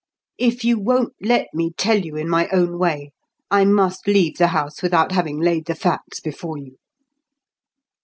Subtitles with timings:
[0.39, 3.11] If you won't let me tell you in my own way,
[3.51, 6.77] I must leave the house without having laid the facts before you."